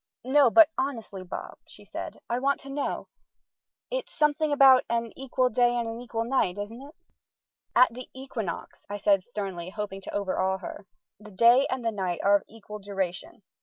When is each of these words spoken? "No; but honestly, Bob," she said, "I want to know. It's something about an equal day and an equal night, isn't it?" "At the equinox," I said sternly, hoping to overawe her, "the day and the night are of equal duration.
"No; 0.25 0.49
but 0.49 0.67
honestly, 0.79 1.21
Bob," 1.21 1.59
she 1.67 1.85
said, 1.85 2.17
"I 2.27 2.39
want 2.39 2.59
to 2.61 2.71
know. 2.71 3.07
It's 3.91 4.11
something 4.11 4.51
about 4.51 4.83
an 4.89 5.13
equal 5.15 5.49
day 5.49 5.77
and 5.77 5.87
an 5.87 6.01
equal 6.01 6.23
night, 6.23 6.57
isn't 6.57 6.81
it?" 6.81 6.95
"At 7.75 7.93
the 7.93 8.09
equinox," 8.11 8.83
I 8.89 8.97
said 8.97 9.21
sternly, 9.21 9.69
hoping 9.69 10.01
to 10.01 10.11
overawe 10.11 10.57
her, 10.57 10.87
"the 11.19 11.29
day 11.29 11.67
and 11.69 11.85
the 11.85 11.91
night 11.91 12.19
are 12.23 12.37
of 12.37 12.43
equal 12.47 12.79
duration. 12.79 13.43